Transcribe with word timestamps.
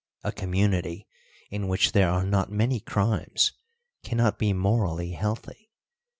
A 0.23 0.31
community 0.31 1.05
in 1.51 1.67
which 1.67 1.91
there 1.91 2.09
are 2.09 2.23
not 2.23 2.51
many 2.51 2.79
crimes 2.79 3.51
cannot 4.03 4.39
be 4.39 4.51
morally 4.51 5.11
healthy. 5.11 5.69